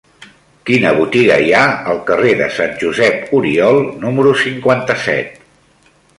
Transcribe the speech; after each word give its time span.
Quina 0.69 0.93
botiga 0.99 1.35
hi 1.43 1.51
ha 1.57 1.65
al 1.93 2.01
carrer 2.07 2.31
de 2.39 2.47
Sant 2.57 2.73
Josep 2.85 3.29
Oriol 3.41 3.79
número 4.07 4.35
cinquanta-set? 4.47 5.39